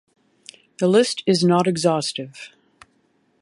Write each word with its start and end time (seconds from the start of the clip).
The 0.79 0.87
list 0.87 1.21
is 1.27 1.43
not 1.43 1.67
exhaustive. 1.67 2.49